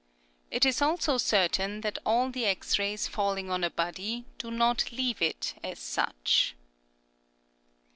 [0.49, 4.91] It is also certain that all the X rays falling on a body do not
[4.91, 6.55] leave it as such.